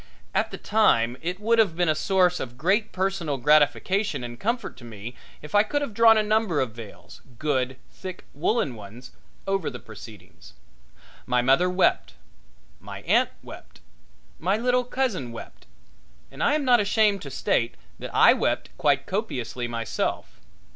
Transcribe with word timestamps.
At 0.33 0.49
the 0.49 0.57
time 0.57 1.15
it 1.21 1.39
would 1.39 1.59
have 1.59 1.75
been 1.75 1.87
a 1.87 1.93
source 1.93 2.39
of 2.39 2.57
great 2.57 2.91
personal 2.91 3.37
gratification 3.37 4.23
and 4.23 4.39
comfort 4.39 4.75
to 4.77 4.83
me 4.83 5.13
if 5.43 5.53
I 5.53 5.61
could 5.61 5.83
have 5.83 5.93
drawn 5.93 6.17
a 6.17 6.23
number 6.23 6.59
of 6.59 6.71
veils, 6.71 7.21
good, 7.37 7.77
thick, 7.91 8.25
woolen 8.33 8.73
ones, 8.73 9.11
over 9.45 9.69
the 9.69 9.77
proceedings. 9.77 10.53
My 11.27 11.43
mother 11.43 11.69
wept, 11.69 12.15
my 12.79 13.01
aunt 13.03 13.29
wept, 13.43 13.79
my 14.39 14.57
little 14.57 14.85
cousin 14.85 15.31
wept, 15.31 15.67
and 16.31 16.41
I 16.41 16.55
am 16.55 16.65
not 16.65 16.79
ashamed 16.79 17.21
to 17.21 17.29
state 17.29 17.75
that 17.99 18.09
I 18.11 18.33
wept 18.33 18.75
quite 18.79 19.05
copiously 19.05 19.67
myself. 19.67 20.39